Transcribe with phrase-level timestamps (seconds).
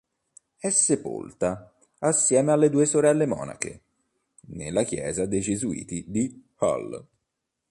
[0.57, 3.81] È sepolta, assieme alle due sorelle monache,
[4.47, 7.05] nella chiesa dei gesuiti di Hall.